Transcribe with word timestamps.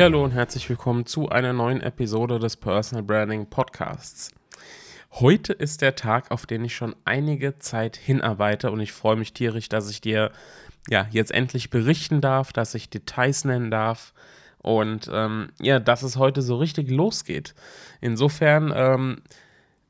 Hallo 0.00 0.24
und 0.24 0.30
herzlich 0.30 0.68
willkommen 0.70 1.04
zu 1.04 1.28
einer 1.28 1.52
neuen 1.52 1.82
Episode 1.82 2.38
des 2.38 2.56
Personal 2.56 3.02
Branding 3.02 3.46
Podcasts. 3.46 4.30
Heute 5.12 5.52
ist 5.52 5.82
der 5.82 5.96
Tag, 5.96 6.30
auf 6.30 6.46
den 6.46 6.64
ich 6.64 6.74
schon 6.74 6.96
einige 7.04 7.58
Zeit 7.58 7.96
hinarbeite 7.96 8.70
und 8.70 8.80
ich 8.80 8.90
freue 8.90 9.16
mich 9.16 9.34
tierisch, 9.34 9.68
dass 9.68 9.90
ich 9.90 10.00
dir 10.00 10.32
ja 10.88 11.06
jetzt 11.10 11.30
endlich 11.30 11.68
berichten 11.68 12.22
darf, 12.22 12.54
dass 12.54 12.74
ich 12.74 12.88
Details 12.88 13.44
nennen 13.44 13.70
darf 13.70 14.14
und 14.58 15.10
ähm, 15.12 15.50
ja, 15.60 15.78
dass 15.78 16.02
es 16.02 16.16
heute 16.16 16.40
so 16.40 16.56
richtig 16.56 16.90
losgeht. 16.90 17.54
Insofern, 18.00 18.72
ähm, 18.74 19.22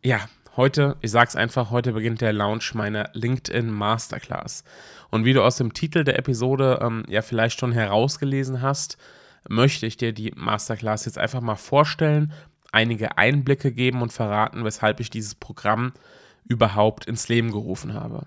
ja, 0.03 0.28
heute, 0.56 0.97
ich 1.00 1.12
sag's 1.12 1.37
einfach, 1.37 1.70
heute 1.70 1.92
beginnt 1.92 2.20
der 2.20 2.33
Launch 2.33 2.75
meiner 2.75 3.09
LinkedIn 3.12 3.70
Masterclass. 3.70 4.64
Und 5.11 5.25
wie 5.25 5.33
du 5.33 5.45
aus 5.45 5.56
dem 5.56 5.73
Titel 5.73 6.03
der 6.03 6.19
Episode 6.19 6.80
ähm, 6.83 7.05
ja 7.09 7.23
vielleicht 7.23 7.61
schon 7.61 7.70
herausgelesen 7.70 8.62
hast, 8.62 8.98
möchte 9.48 9.87
ich 9.87 9.96
dir 9.96 10.12
die 10.12 10.33
Masterclass 10.34 11.05
jetzt 11.05 11.19
einfach 11.19 11.41
mal 11.41 11.56
vorstellen, 11.56 12.33
einige 12.72 13.19
Einblicke 13.19 13.72
geben 13.72 14.03
und 14.03 14.12
verraten, 14.12 14.64
weshalb 14.64 15.00
ich 15.00 15.11
dieses 15.11 15.34
Programm 15.34 15.92
überhaupt 16.44 17.05
ins 17.05 17.28
Leben 17.28 17.53
gerufen 17.53 17.94
habe. 17.94 18.27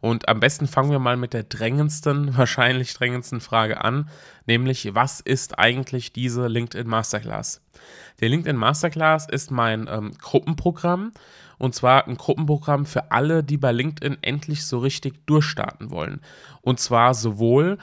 Und 0.00 0.28
am 0.28 0.40
besten 0.40 0.66
fangen 0.66 0.90
wir 0.90 0.98
mal 0.98 1.16
mit 1.16 1.34
der 1.34 1.42
drängendsten, 1.42 2.36
wahrscheinlich 2.36 2.94
drängendsten 2.94 3.40
Frage 3.40 3.84
an, 3.84 4.08
nämlich 4.46 4.94
was 4.94 5.20
ist 5.20 5.58
eigentlich 5.58 6.12
diese 6.12 6.46
LinkedIn 6.46 6.88
Masterclass? 6.88 7.60
Der 8.20 8.28
LinkedIn 8.28 8.56
Masterclass 8.56 9.28
ist 9.28 9.50
mein 9.50 9.88
ähm, 9.90 10.12
Gruppenprogramm 10.18 11.12
und 11.58 11.74
zwar 11.74 12.08
ein 12.08 12.16
Gruppenprogramm 12.16 12.86
für 12.86 13.10
alle, 13.10 13.44
die 13.44 13.58
bei 13.58 13.72
LinkedIn 13.72 14.18
endlich 14.22 14.64
so 14.64 14.78
richtig 14.78 15.26
durchstarten 15.26 15.90
wollen. 15.90 16.22
Und 16.62 16.80
zwar 16.80 17.12
sowohl 17.12 17.76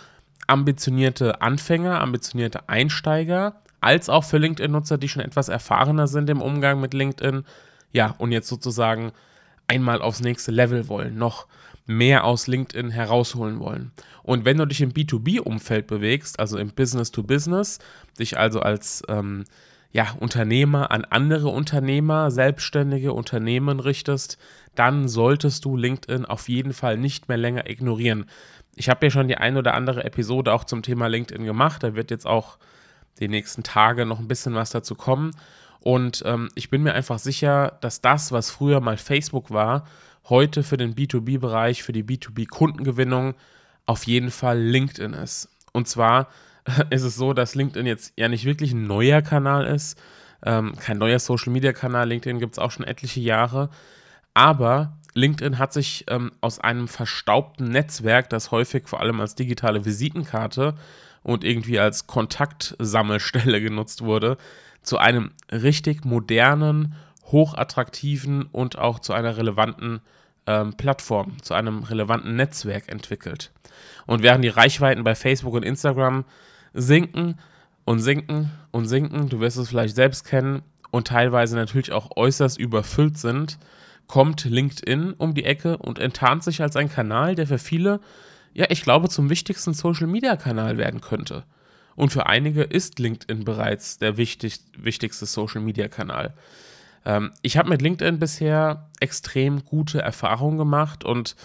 ambitionierte 0.47 1.41
Anfänger, 1.41 2.01
ambitionierte 2.01 2.67
Einsteiger, 2.69 3.61
als 3.81 4.09
auch 4.09 4.23
für 4.23 4.37
LinkedIn-Nutzer, 4.37 4.97
die 4.97 5.09
schon 5.09 5.21
etwas 5.21 5.49
erfahrener 5.49 6.07
sind 6.07 6.29
im 6.29 6.41
Umgang 6.41 6.81
mit 6.81 6.93
LinkedIn. 6.93 7.43
Ja, 7.93 8.15
und 8.17 8.31
jetzt 8.31 8.47
sozusagen 8.47 9.11
einmal 9.67 10.01
aufs 10.01 10.21
nächste 10.21 10.51
Level 10.51 10.87
wollen, 10.87 11.17
noch 11.17 11.47
mehr 11.85 12.25
aus 12.25 12.47
LinkedIn 12.47 12.89
herausholen 12.89 13.59
wollen. 13.59 13.91
Und 14.23 14.45
wenn 14.45 14.57
du 14.57 14.65
dich 14.65 14.81
im 14.81 14.91
B2B-Umfeld 14.91 15.87
bewegst, 15.87 16.39
also 16.39 16.57
im 16.57 16.69
Business 16.69 17.11
to 17.11 17.23
Business, 17.23 17.79
dich 18.19 18.37
also 18.37 18.59
als 18.59 19.03
ähm, 19.07 19.45
ja, 19.91 20.15
Unternehmer 20.19 20.91
an 20.91 21.05
andere 21.05 21.47
Unternehmer, 21.47 22.29
selbstständige 22.29 23.13
Unternehmen 23.13 23.79
richtest, 23.79 24.37
dann 24.75 25.07
solltest 25.07 25.65
du 25.65 25.77
LinkedIn 25.77 26.25
auf 26.25 26.49
jeden 26.49 26.73
Fall 26.73 26.97
nicht 26.97 27.29
mehr 27.29 27.37
länger 27.37 27.69
ignorieren. 27.69 28.25
Ich 28.77 28.89
habe 28.89 29.05
ja 29.07 29.09
schon 29.09 29.27
die 29.27 29.37
ein 29.37 29.57
oder 29.57 29.73
andere 29.73 30.03
Episode 30.03 30.53
auch 30.53 30.63
zum 30.63 30.83
Thema 30.83 31.07
LinkedIn 31.07 31.43
gemacht. 31.43 31.81
Da 31.81 31.95
wird 31.95 32.11
jetzt 32.11 32.27
auch 32.27 32.57
die 33.19 33.27
nächsten 33.27 33.63
Tage 33.63 34.05
noch 34.05 34.19
ein 34.19 34.27
bisschen 34.27 34.53
was 34.53 34.69
dazu 34.69 34.93
kommen. 34.93 35.31
Und 35.79 36.21
ähm, 36.25 36.49
ich 36.53 36.69
bin 36.69 36.83
mir 36.83 36.93
einfach 36.93 37.17
sicher, 37.17 37.77
dass 37.81 38.01
das, 38.01 38.31
was 38.31 38.51
früher 38.51 38.79
mal 38.79 38.97
Facebook 38.97 39.49
war, 39.49 39.85
heute 40.29 40.61
für 40.61 40.77
den 40.77 40.93
B2B-Bereich, 40.93 41.81
für 41.81 41.91
die 41.91 42.03
B2B-Kundengewinnung 42.03 43.33
auf 43.87 44.05
jeden 44.05 44.29
Fall 44.29 44.59
LinkedIn 44.59 45.13
ist. 45.13 45.49
Und 45.71 45.87
zwar 45.87 46.27
ist 46.91 47.03
es 47.03 47.15
so, 47.15 47.33
dass 47.33 47.55
LinkedIn 47.55 47.87
jetzt 47.87 48.13
ja 48.15 48.27
nicht 48.29 48.45
wirklich 48.45 48.73
ein 48.73 48.85
neuer 48.85 49.23
Kanal 49.23 49.65
ist, 49.65 49.99
ähm, 50.45 50.75
kein 50.79 50.99
neuer 50.99 51.17
Social-Media-Kanal. 51.17 52.07
LinkedIn 52.07 52.39
gibt 52.39 52.53
es 52.53 52.59
auch 52.59 52.71
schon 52.71 52.85
etliche 52.85 53.21
Jahre. 53.21 53.69
Aber 54.35 54.97
LinkedIn 55.17 55.57
hat 55.57 55.73
sich 55.73 56.05
ähm, 56.07 56.31
aus 56.41 56.59
einem 56.59 56.87
verstaubten 56.87 57.69
Netzwerk, 57.69 58.29
das 58.29 58.51
häufig 58.51 58.87
vor 58.87 59.01
allem 59.01 59.19
als 59.19 59.35
digitale 59.35 59.85
Visitenkarte 59.85 60.75
und 61.23 61.43
irgendwie 61.43 61.79
als 61.79 62.07
Kontaktsammelstelle 62.07 63.61
genutzt 63.61 64.03
wurde, 64.03 64.37
zu 64.81 64.97
einem 64.97 65.31
richtig 65.51 66.05
modernen, 66.05 66.95
hochattraktiven 67.25 68.43
und 68.43 68.77
auch 68.77 68.99
zu 68.99 69.13
einer 69.13 69.35
relevanten 69.35 69.99
ähm, 70.45 70.75
Plattform, 70.75 71.41
zu 71.41 71.53
einem 71.53 71.83
relevanten 71.83 72.35
Netzwerk 72.35 72.87
entwickelt. 72.87 73.51
Und 74.05 74.23
während 74.23 74.43
die 74.43 74.49
Reichweiten 74.49 75.03
bei 75.03 75.15
Facebook 75.15 75.53
und 75.53 75.63
Instagram 75.63 76.23
sinken 76.73 77.37
und 77.83 77.99
sinken 77.99 78.51
und 78.71 78.85
sinken, 78.85 79.27
du 79.27 79.39
wirst 79.39 79.57
es 79.57 79.67
vielleicht 79.67 79.95
selbst 79.95 80.25
kennen, 80.25 80.63
und 80.91 81.07
teilweise 81.07 81.55
natürlich 81.55 81.91
auch 81.91 82.15
äußerst 82.15 82.59
überfüllt 82.59 83.17
sind, 83.17 83.57
kommt 84.07 84.45
LinkedIn 84.45 85.13
um 85.13 85.33
die 85.33 85.43
Ecke 85.43 85.77
und 85.77 85.99
enttarnt 85.99 86.43
sich 86.43 86.61
als 86.61 86.75
ein 86.75 86.89
Kanal, 86.89 87.35
der 87.35 87.47
für 87.47 87.59
viele, 87.59 87.99
ja, 88.53 88.65
ich 88.69 88.81
glaube, 88.81 89.09
zum 89.09 89.29
wichtigsten 89.29 89.73
Social-Media-Kanal 89.73 90.77
werden 90.77 91.01
könnte. 91.01 91.43
Und 91.95 92.11
für 92.11 92.27
einige 92.27 92.63
ist 92.63 92.99
LinkedIn 92.99 93.43
bereits 93.43 93.97
der 93.97 94.17
wichtig, 94.17 94.59
wichtigste 94.77 95.25
Social-Media-Kanal. 95.25 96.33
Ähm, 97.05 97.31
ich 97.41 97.57
habe 97.57 97.69
mit 97.69 97.81
LinkedIn 97.81 98.19
bisher 98.19 98.89
extrem 98.99 99.65
gute 99.65 100.01
Erfahrungen 100.01 100.57
gemacht 100.57 101.03
und 101.03 101.35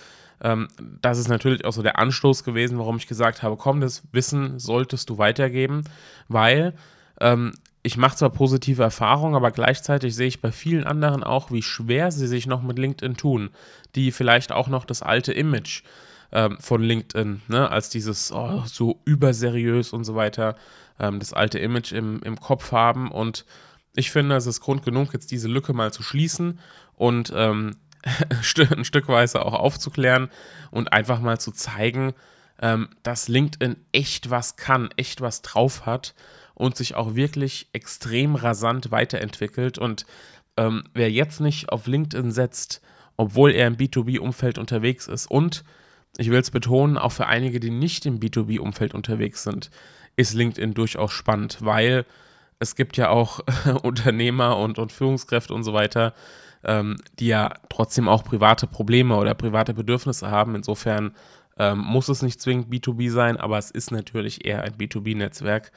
ähm, 0.42 0.68
das 1.00 1.18
ist 1.18 1.28
natürlich 1.28 1.64
auch 1.64 1.72
so 1.72 1.82
der 1.82 1.98
Anstoß 1.98 2.44
gewesen, 2.44 2.78
warum 2.78 2.96
ich 2.96 3.06
gesagt 3.06 3.42
habe, 3.42 3.56
komm, 3.56 3.80
das 3.80 4.02
Wissen 4.12 4.58
solltest 4.58 5.08
du 5.08 5.18
weitergeben, 5.18 5.84
weil 6.28 6.74
ähm, 7.20 7.52
ich 7.82 7.96
mache 7.96 8.16
zwar 8.16 8.30
positive 8.30 8.82
Erfahrungen, 8.82 9.34
aber 9.34 9.50
gleichzeitig 9.50 10.14
sehe 10.14 10.28
ich 10.28 10.40
bei 10.40 10.52
vielen 10.52 10.84
anderen 10.84 11.24
auch, 11.24 11.50
wie 11.50 11.62
schwer 11.62 12.12
sie 12.12 12.28
sich 12.28 12.46
noch 12.46 12.62
mit 12.62 12.78
LinkedIn 12.78 13.16
tun, 13.16 13.50
die 13.96 14.12
vielleicht 14.12 14.52
auch 14.52 14.68
noch 14.68 14.84
das 14.84 15.02
alte 15.02 15.32
Image 15.32 15.82
ähm, 16.30 16.58
von 16.60 16.80
LinkedIn, 16.82 17.42
ne, 17.48 17.70
als 17.70 17.88
dieses 17.88 18.32
oh, 18.32 18.62
so 18.66 19.00
überseriös 19.04 19.92
und 19.92 20.04
so 20.04 20.14
weiter, 20.14 20.54
ähm, 21.00 21.18
das 21.18 21.32
alte 21.32 21.58
Image 21.58 21.92
im, 21.92 22.22
im 22.22 22.38
Kopf 22.38 22.70
haben. 22.70 23.10
Und 23.10 23.44
ich 23.94 24.12
finde, 24.12 24.36
es 24.36 24.46
ist 24.46 24.60
Grund 24.60 24.84
genug, 24.84 25.12
jetzt 25.12 25.32
diese 25.32 25.48
Lücke 25.48 25.72
mal 25.72 25.92
zu 25.92 26.04
schließen 26.04 26.60
und 26.94 27.32
ähm, 27.34 27.76
ein 28.70 28.84
Stückweise 28.84 29.44
auch 29.44 29.54
aufzuklären 29.54 30.30
und 30.70 30.92
einfach 30.92 31.20
mal 31.20 31.40
zu 31.40 31.50
zeigen, 31.50 32.14
ähm, 32.60 32.90
dass 33.02 33.26
LinkedIn 33.26 33.76
echt 33.90 34.30
was 34.30 34.54
kann, 34.54 34.90
echt 34.96 35.20
was 35.20 35.42
drauf 35.42 35.84
hat 35.84 36.14
und 36.62 36.76
sich 36.76 36.94
auch 36.94 37.16
wirklich 37.16 37.68
extrem 37.72 38.36
rasant 38.36 38.92
weiterentwickelt. 38.92 39.78
Und 39.78 40.06
ähm, 40.56 40.84
wer 40.94 41.10
jetzt 41.10 41.40
nicht 41.40 41.70
auf 41.70 41.88
LinkedIn 41.88 42.30
setzt, 42.30 42.80
obwohl 43.16 43.50
er 43.50 43.66
im 43.66 43.76
B2B-Umfeld 43.76 44.58
unterwegs 44.58 45.08
ist 45.08 45.26
und 45.26 45.64
ich 46.18 46.30
will 46.30 46.38
es 46.38 46.52
betonen, 46.52 46.98
auch 46.98 47.10
für 47.10 47.26
einige, 47.26 47.58
die 47.58 47.70
nicht 47.70 48.06
im 48.06 48.20
B2B-Umfeld 48.20 48.94
unterwegs 48.94 49.42
sind, 49.42 49.70
ist 50.14 50.34
LinkedIn 50.34 50.74
durchaus 50.74 51.10
spannend, 51.10 51.58
weil 51.60 52.06
es 52.60 52.76
gibt 52.76 52.96
ja 52.96 53.08
auch 53.08 53.40
Unternehmer 53.82 54.56
und, 54.56 54.78
und 54.78 54.92
Führungskräfte 54.92 55.54
und 55.54 55.64
so 55.64 55.72
weiter, 55.72 56.14
ähm, 56.62 56.96
die 57.18 57.26
ja 57.26 57.54
trotzdem 57.70 58.08
auch 58.08 58.22
private 58.22 58.68
Probleme 58.68 59.16
oder 59.16 59.34
private 59.34 59.74
Bedürfnisse 59.74 60.30
haben. 60.30 60.54
Insofern 60.54 61.16
ähm, 61.58 61.78
muss 61.78 62.08
es 62.08 62.22
nicht 62.22 62.40
zwingend 62.40 62.72
B2B 62.72 63.10
sein, 63.10 63.36
aber 63.36 63.58
es 63.58 63.72
ist 63.72 63.90
natürlich 63.90 64.44
eher 64.44 64.62
ein 64.62 64.74
B2B-Netzwerk. 64.74 65.72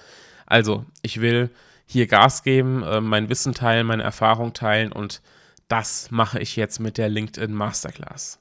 Also, 0.45 0.86
ich 1.01 1.21
will 1.21 1.50
hier 1.86 2.07
Gas 2.07 2.44
geben, 2.44 2.83
äh, 2.83 3.01
mein 3.01 3.30
Wissen 3.30 3.53
teilen, 3.53 3.88
meine 3.88 4.03
Erfahrung 4.03 4.53
teilen 4.53 4.92
und 4.92 5.21
das 5.68 6.12
mache 6.12 6.39
ich 6.39 6.56
jetzt 6.56 6.80
mit 6.80 6.97
der 6.97 7.09
LinkedIn 7.09 7.53
Masterclass. 7.53 8.39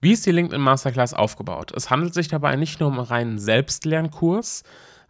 Wie 0.00 0.12
ist 0.12 0.26
die 0.26 0.32
LinkedIn 0.32 0.60
Masterclass 0.60 1.14
aufgebaut? 1.14 1.72
Es 1.74 1.88
handelt 1.88 2.12
sich 2.12 2.28
dabei 2.28 2.56
nicht 2.56 2.80
nur 2.80 2.90
um 2.90 2.98
einen 2.98 3.06
reinen 3.06 3.38
Selbstlernkurs, 3.38 4.62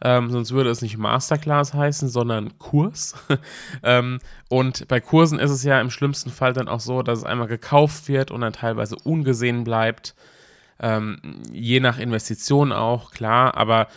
ähm, 0.03 0.31
sonst 0.31 0.53
würde 0.53 0.71
es 0.71 0.83
nicht 0.83 0.99
Masterclass 0.99 1.75
heißen, 1.75 2.09
sondern 2.09 2.59
Kurs. 2.59 3.15
ähm, 3.83 4.19
und 4.49 4.87
bei 4.89 5.01
Kursen 5.01 5.39
ist 5.39 5.51
es 5.51 5.65
ja 5.65 5.81
im 5.81 5.91
schlimmsten 5.91 6.31
Fall 6.31 6.53
dann 6.53 6.69
auch 6.69 6.81
so, 6.81 7.03
dass 7.03 7.21
es 7.21 7.25
einmal 7.25 7.49
gekauft 7.49 8.09
wird 8.09 8.31
und 8.31 8.43
dann 8.43 8.53
teilweise 8.53 8.97
ungesehen 8.97 9.65
bleibt. 9.65 10.15
Ähm, 10.81 11.43
je 11.51 11.81
nach 11.81 11.99
Investition 11.99 12.73
auch, 12.73 13.13
klar, 13.13 13.57
aber 13.57 13.89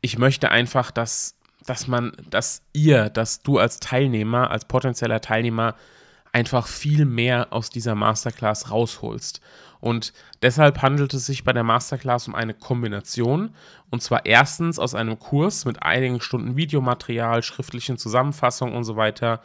ich 0.00 0.18
möchte 0.18 0.50
einfach, 0.50 0.90
dass 0.90 1.36
dass 1.66 1.86
man, 1.86 2.12
dass 2.30 2.62
ihr, 2.72 3.10
dass 3.10 3.42
du 3.42 3.58
als 3.58 3.80
Teilnehmer, 3.80 4.50
als 4.50 4.66
potenzieller 4.66 5.20
Teilnehmer 5.20 5.74
einfach 6.32 6.66
viel 6.66 7.04
mehr 7.04 7.52
aus 7.52 7.70
dieser 7.70 7.94
Masterclass 7.94 8.70
rausholst. 8.70 9.40
Und 9.80 10.12
deshalb 10.42 10.82
handelt 10.82 11.14
es 11.14 11.26
sich 11.26 11.44
bei 11.44 11.52
der 11.52 11.62
Masterclass 11.62 12.26
um 12.26 12.34
eine 12.34 12.54
Kombination. 12.54 13.54
Und 13.90 14.02
zwar 14.02 14.26
erstens 14.26 14.78
aus 14.78 14.94
einem 14.94 15.18
Kurs 15.18 15.64
mit 15.64 15.82
einigen 15.82 16.20
Stunden 16.20 16.56
Videomaterial, 16.56 17.42
schriftlichen 17.42 17.98
Zusammenfassungen 17.98 18.74
und 18.74 18.84
so 18.84 18.96
weiter. 18.96 19.42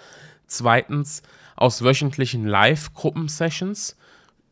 Zweitens 0.47 1.21
aus 1.55 1.83
wöchentlichen 1.83 2.47
Live-Gruppensessions 2.47 3.97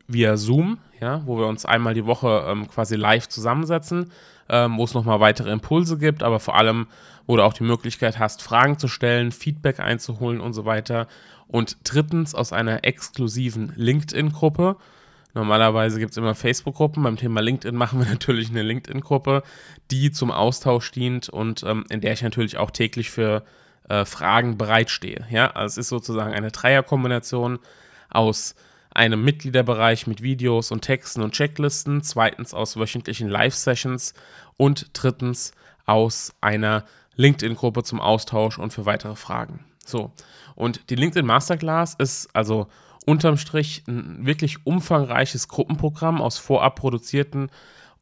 via 0.06 0.36
Zoom, 0.36 0.78
ja, 1.00 1.22
wo 1.26 1.38
wir 1.38 1.46
uns 1.46 1.64
einmal 1.64 1.94
die 1.94 2.06
Woche 2.06 2.44
ähm, 2.48 2.68
quasi 2.68 2.96
live 2.96 3.28
zusammensetzen, 3.28 4.10
ähm, 4.48 4.78
wo 4.78 4.84
es 4.84 4.94
nochmal 4.94 5.20
weitere 5.20 5.50
Impulse 5.50 5.98
gibt, 5.98 6.22
aber 6.22 6.40
vor 6.40 6.56
allem, 6.56 6.86
wo 7.26 7.36
du 7.36 7.44
auch 7.44 7.52
die 7.52 7.64
Möglichkeit 7.64 8.18
hast, 8.18 8.42
Fragen 8.42 8.78
zu 8.78 8.88
stellen, 8.88 9.32
Feedback 9.32 9.80
einzuholen 9.80 10.40
und 10.40 10.54
so 10.54 10.64
weiter. 10.64 11.06
Und 11.46 11.78
drittens 11.84 12.34
aus 12.34 12.52
einer 12.52 12.84
exklusiven 12.84 13.72
LinkedIn-Gruppe. 13.76 14.76
Normalerweise 15.34 15.98
gibt 15.98 16.12
es 16.12 16.16
immer 16.16 16.34
Facebook-Gruppen. 16.34 17.02
Beim 17.02 17.16
Thema 17.16 17.40
LinkedIn 17.40 17.76
machen 17.76 18.00
wir 18.00 18.06
natürlich 18.10 18.50
eine 18.50 18.62
LinkedIn-Gruppe, 18.62 19.42
die 19.90 20.10
zum 20.10 20.30
Austausch 20.30 20.90
dient 20.90 21.28
und 21.28 21.62
ähm, 21.62 21.84
in 21.90 22.00
der 22.00 22.12
ich 22.12 22.22
natürlich 22.22 22.58
auch 22.58 22.70
täglich 22.70 23.10
für 23.10 23.44
äh, 23.88 24.04
Fragen 24.04 24.58
bereitstehe. 24.58 25.26
Ja, 25.30 25.50
also 25.50 25.74
es 25.74 25.78
ist 25.78 25.88
sozusagen 25.88 26.34
eine 26.34 26.50
Dreierkombination 26.50 27.58
aus 28.10 28.54
einem 28.98 29.24
Mitgliederbereich 29.24 30.08
mit 30.08 30.22
Videos 30.22 30.72
und 30.72 30.82
Texten 30.82 31.22
und 31.22 31.32
Checklisten, 31.32 32.02
zweitens 32.02 32.52
aus 32.52 32.76
wöchentlichen 32.76 33.28
Live-Sessions 33.28 34.12
und 34.56 34.90
drittens 34.92 35.52
aus 35.86 36.34
einer 36.40 36.84
LinkedIn-Gruppe 37.14 37.84
zum 37.84 38.00
Austausch 38.00 38.58
und 38.58 38.72
für 38.72 38.86
weitere 38.86 39.14
Fragen. 39.14 39.64
So, 39.86 40.10
und 40.56 40.90
die 40.90 40.96
LinkedIn 40.96 41.24
Masterclass 41.24 41.94
ist 41.94 42.28
also 42.34 42.66
unterm 43.06 43.38
Strich 43.38 43.84
ein 43.86 44.26
wirklich 44.26 44.66
umfangreiches 44.66 45.46
Gruppenprogramm 45.46 46.20
aus 46.20 46.38
vorab 46.38 46.74
produzierten 46.74 47.50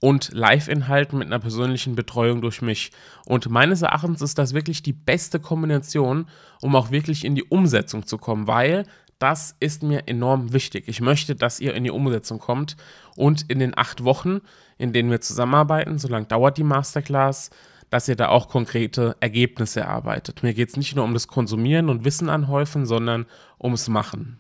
und 0.01 0.33
Live-Inhalten 0.33 1.19
mit 1.19 1.27
einer 1.27 1.39
persönlichen 1.39 1.95
Betreuung 1.95 2.41
durch 2.41 2.63
mich. 2.63 2.91
Und 3.27 3.49
meines 3.51 3.83
Erachtens 3.83 4.23
ist 4.23 4.39
das 4.39 4.55
wirklich 4.55 4.83
die 4.83 4.93
beste 4.93 5.41
Kombination, 5.41 6.27
um 6.61 6.75
auch 6.75 6.91
wirklich 6.91 7.25
in 7.25 7.35
die 7.35 7.45
Umsetzung 7.45 8.07
zu 8.07 8.19
kommen, 8.19 8.47
weil 8.47 8.87
das 9.19 9.57
ist 9.61 9.83
mir 9.83 10.09
enorm 10.09 10.53
wichtig. 10.53 10.89
Ich 10.89 11.01
möchte, 11.01 11.35
dass 11.35 11.61
ihr 11.61 11.75
in 11.75 11.85
die 11.85 11.91
Umsetzung 11.91 12.39
kommt 12.39 12.77
und 13.17 13.51
in 13.51 13.59
den 13.59 13.77
acht 13.77 14.05
Wochen, 14.05 14.41
in 14.79 14.93
denen 14.93 15.11
wir 15.11 15.21
zusammenarbeiten, 15.21 15.99
so 15.99 16.09
lange 16.09 16.27
dauert 16.27 16.59
die 16.59 16.65
Masterclass, 16.65 17.51
dass 17.89 18.09
ihr 18.09 18.17
da 18.17 18.29
auch 18.29 18.49
konkrete 18.49 19.17
Ergebnisse 19.21 19.81
erarbeitet. 19.81 20.43
Mir 20.43 20.55
geht 20.55 20.71
es 20.71 20.77
nicht 20.77 20.97
nur 20.97 21.05
um 21.05 21.15
das 21.15 21.29
Konsumieren 21.29 21.89
und 21.89 22.05
Wissen 22.05 22.29
anhäufen, 22.29 22.85
sondern 22.85 23.27
ums 23.61 23.89
Machen. 23.89 24.39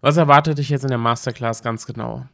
Was 0.00 0.16
erwartet 0.16 0.58
dich 0.58 0.68
jetzt 0.68 0.82
in 0.82 0.90
der 0.90 0.98
Masterclass 0.98 1.62
ganz 1.62 1.86
genau? 1.86 2.26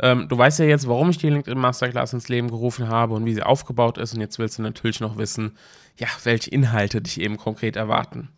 Ähm, 0.00 0.28
du 0.28 0.36
weißt 0.36 0.58
ja 0.58 0.66
jetzt, 0.66 0.88
warum 0.88 1.10
ich 1.10 1.18
die 1.18 1.30
LinkedIn 1.30 1.58
Masterclass 1.58 2.12
ins 2.12 2.28
Leben 2.28 2.48
gerufen 2.48 2.88
habe 2.88 3.14
und 3.14 3.24
wie 3.24 3.34
sie 3.34 3.42
aufgebaut 3.42 3.98
ist. 3.98 4.14
Und 4.14 4.20
jetzt 4.20 4.38
willst 4.38 4.58
du 4.58 4.62
natürlich 4.62 5.00
noch 5.00 5.16
wissen, 5.16 5.56
ja, 5.98 6.08
welche 6.24 6.50
Inhalte 6.50 7.00
dich 7.00 7.20
eben 7.20 7.38
konkret 7.38 7.76
erwarten. 7.76 8.28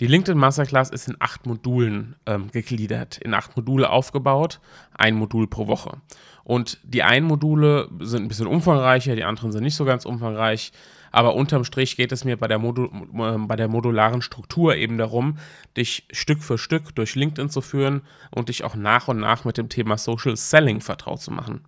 Die 0.00 0.06
LinkedIn 0.06 0.38
Masterclass 0.38 0.90
ist 0.90 1.08
in 1.08 1.16
acht 1.18 1.46
Modulen 1.46 2.14
ähm, 2.26 2.50
gegliedert, 2.52 3.18
in 3.18 3.34
acht 3.34 3.56
Module 3.56 3.90
aufgebaut, 3.90 4.60
ein 4.94 5.16
Modul 5.16 5.48
pro 5.48 5.66
Woche. 5.66 5.98
Und 6.44 6.78
die 6.84 7.02
einen 7.02 7.26
Module 7.26 7.88
sind 8.00 8.22
ein 8.22 8.28
bisschen 8.28 8.46
umfangreicher, 8.46 9.16
die 9.16 9.24
anderen 9.24 9.50
sind 9.50 9.64
nicht 9.64 9.74
so 9.74 9.84
ganz 9.84 10.04
umfangreich. 10.04 10.72
Aber 11.10 11.34
unterm 11.34 11.64
Strich 11.64 11.96
geht 11.96 12.12
es 12.12 12.24
mir 12.24 12.36
bei 12.36 12.46
der, 12.46 12.58
Modul, 12.58 12.90
äh, 13.14 13.38
bei 13.38 13.56
der 13.56 13.68
modularen 13.68 14.22
Struktur 14.22 14.76
eben 14.76 14.98
darum, 14.98 15.38
dich 15.76 16.06
Stück 16.12 16.42
für 16.42 16.58
Stück 16.58 16.94
durch 16.94 17.16
LinkedIn 17.16 17.50
zu 17.50 17.60
führen 17.60 18.02
und 18.30 18.50
dich 18.50 18.62
auch 18.62 18.76
nach 18.76 19.08
und 19.08 19.18
nach 19.18 19.44
mit 19.44 19.58
dem 19.58 19.68
Thema 19.68 19.98
Social 19.98 20.36
Selling 20.36 20.80
vertraut 20.80 21.20
zu 21.20 21.32
machen. 21.32 21.64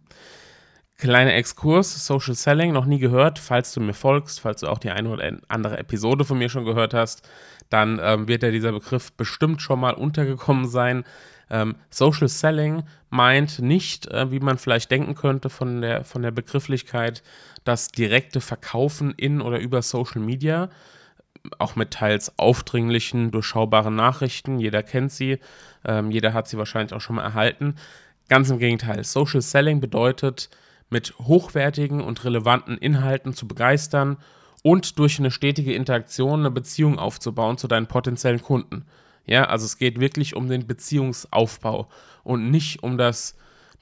Kleiner 1.01 1.33
Exkurs, 1.33 2.05
Social 2.05 2.35
Selling, 2.35 2.73
noch 2.73 2.85
nie 2.85 2.99
gehört. 2.99 3.39
Falls 3.39 3.73
du 3.73 3.81
mir 3.81 3.95
folgst, 3.95 4.41
falls 4.41 4.61
du 4.61 4.67
auch 4.67 4.79
die 4.79 4.91
eine 4.91 5.09
oder 5.09 5.33
andere 5.49 5.79
Episode 5.79 6.27
von 6.27 6.37
mir 6.37 6.51
schon 6.51 6.67
gehört 6.67 6.93
hast, 6.93 7.27
dann 7.71 8.01
ähm, 8.03 8.29
wird 8.29 8.43
ja 8.43 8.51
dieser 8.51 8.73
Begriff 8.73 9.13
bestimmt 9.13 9.63
schon 9.63 9.81
mal 9.81 9.95
untergekommen 9.95 10.69
sein. 10.69 11.05
Ähm, 11.49 11.77
Social 11.89 12.29
Selling 12.29 12.83
meint 13.09 13.61
nicht, 13.61 14.07
äh, 14.09 14.31
wie 14.31 14.41
man 14.41 14.59
vielleicht 14.59 14.91
denken 14.91 15.15
könnte 15.15 15.49
von 15.49 15.81
der, 15.81 16.05
von 16.05 16.23
der 16.23 16.33
Begrifflichkeit, 16.33 17.23
das 17.65 17.89
direkte 17.89 18.41
Verkaufen 18.41 19.15
in 19.17 19.41
oder 19.41 19.59
über 19.59 19.83
Social 19.83 20.21
Media, 20.21 20.69
auch 21.59 21.75
mit 21.75 21.93
teils 21.93 22.39
aufdringlichen, 22.39 23.31
durchschaubaren 23.31 23.95
Nachrichten. 23.95 24.59
Jeder 24.59 24.83
kennt 24.83 25.13
sie, 25.13 25.39
ähm, 25.85 26.11
jeder 26.11 26.35
hat 26.35 26.49
sie 26.49 26.59
wahrscheinlich 26.59 26.93
auch 26.93 27.01
schon 27.01 27.17
mal 27.17 27.25
erhalten. 27.25 27.77
Ganz 28.29 28.51
im 28.51 28.59
Gegenteil, 28.59 29.03
Social 29.05 29.41
Selling 29.41 29.81
bedeutet, 29.81 30.51
mit 30.91 31.15
hochwertigen 31.19 32.01
und 32.01 32.25
relevanten 32.25 32.77
Inhalten 32.77 33.33
zu 33.33 33.47
begeistern 33.47 34.19
und 34.63 34.99
durch 34.99 35.19
eine 35.19 35.31
stetige 35.31 35.75
Interaktion 35.75 36.41
eine 36.41 36.51
Beziehung 36.51 36.99
aufzubauen 36.99 37.59
zu 37.59 37.69
deinen 37.69 37.87
potenziellen 37.87 38.43
Kunden. 38.43 38.85
Ja, 39.27 39.45
also 39.45 39.65
es 39.65 39.79
geht 39.79 40.01
wirklich 40.01 40.35
um 40.35 40.49
den 40.49 40.67
Beziehungsaufbau 40.67 41.89
und 42.25 42.51
nicht 42.51 42.83
um 42.83 42.99
das 42.99 43.37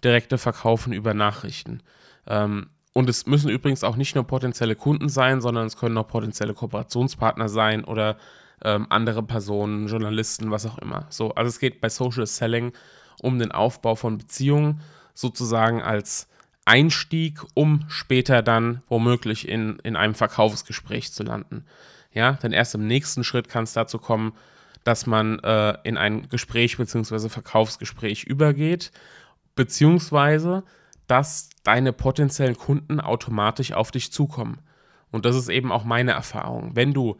direkte 0.04 0.38
Verkaufen 0.38 0.92
über 0.92 1.14
Nachrichten. 1.14 1.82
Ähm, 2.26 2.68
und 2.92 3.08
es 3.08 3.26
müssen 3.26 3.48
übrigens 3.48 3.84
auch 3.84 3.96
nicht 3.96 4.14
nur 4.14 4.24
potenzielle 4.24 4.74
Kunden 4.74 5.08
sein, 5.08 5.40
sondern 5.40 5.66
es 5.66 5.76
können 5.76 5.96
auch 5.98 6.08
potenzielle 6.08 6.54
Kooperationspartner 6.54 7.48
sein 7.48 7.84
oder 7.84 8.16
ähm, 8.64 8.86
andere 8.90 9.22
Personen, 9.22 9.86
Journalisten, 9.86 10.50
was 10.50 10.66
auch 10.66 10.78
immer. 10.78 11.06
So, 11.08 11.32
also 11.34 11.48
es 11.48 11.60
geht 11.60 11.80
bei 11.80 11.88
Social 11.88 12.26
Selling 12.26 12.72
um 13.22 13.38
den 13.38 13.52
Aufbau 13.52 13.94
von 13.94 14.18
Beziehungen 14.18 14.80
sozusagen 15.14 15.82
als 15.82 16.28
Einstieg, 16.68 17.40
um 17.54 17.84
später 17.88 18.42
dann 18.42 18.82
womöglich 18.88 19.48
in, 19.48 19.78
in 19.82 19.96
einem 19.96 20.14
Verkaufsgespräch 20.14 21.12
zu 21.12 21.22
landen. 21.22 21.64
Ja, 22.12 22.32
denn 22.32 22.52
erst 22.52 22.74
im 22.74 22.86
nächsten 22.86 23.24
Schritt 23.24 23.48
kann 23.48 23.64
es 23.64 23.72
dazu 23.72 23.98
kommen, 23.98 24.32
dass 24.84 25.06
man 25.06 25.38
äh, 25.40 25.78
in 25.84 25.96
ein 25.96 26.28
Gespräch 26.28 26.76
bzw. 26.76 27.28
Verkaufsgespräch 27.28 28.24
übergeht, 28.24 28.92
beziehungsweise 29.54 30.62
dass 31.06 31.48
deine 31.64 31.94
potenziellen 31.94 32.56
Kunden 32.56 33.00
automatisch 33.00 33.72
auf 33.72 33.90
dich 33.90 34.12
zukommen. 34.12 34.58
Und 35.10 35.24
das 35.24 35.36
ist 35.36 35.48
eben 35.48 35.72
auch 35.72 35.84
meine 35.84 36.12
Erfahrung. 36.12 36.76
Wenn 36.76 36.92
du, 36.92 37.16